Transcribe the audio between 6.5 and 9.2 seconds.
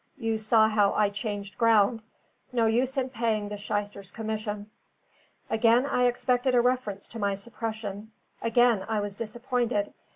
a reference to my suppression; again I was